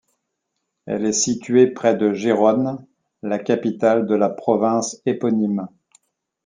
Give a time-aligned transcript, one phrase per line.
[0.87, 2.83] Elle est située près de Gérone,
[3.21, 5.67] la capitale de la province éponyme.